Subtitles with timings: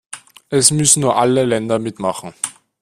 [0.49, 2.33] Es müssten nur alle Länder mitmachen.